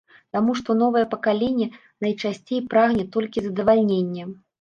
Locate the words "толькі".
3.17-3.45